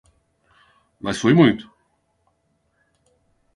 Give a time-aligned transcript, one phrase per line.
[1.03, 1.65] Mas foi muito.